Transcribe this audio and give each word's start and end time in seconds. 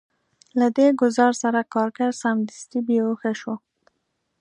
له 0.59 0.67
دې 0.77 0.87
ګزار 1.01 1.33
سره 1.43 1.61
کارګر 1.73 2.11
سمدستي 2.21 2.79
بې 2.87 2.97
هوښه 3.05 3.33
شو 3.39 3.55